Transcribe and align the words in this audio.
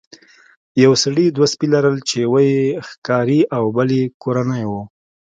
یو 0.83 0.93
سړي 1.03 1.25
دوه 1.35 1.47
سپي 1.53 1.67
لرل 1.73 1.97
چې 2.07 2.15
یو 2.25 2.35
یې 2.49 2.61
ښکاري 2.87 3.39
او 3.55 3.63
بل 3.75 3.89
یې 3.99 4.05
کورنی 4.23 4.63
و. 4.69 4.71